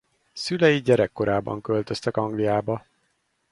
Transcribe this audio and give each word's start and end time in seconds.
Szülei 0.33 0.77
gyerekkorában 0.77 1.61
költöztek 1.61 2.17
Angliába. 2.17 2.85